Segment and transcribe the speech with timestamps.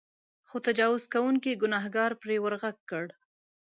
[0.47, 3.05] خو تجاوز کوونکي ګنهکار پرې ورغږ کړ.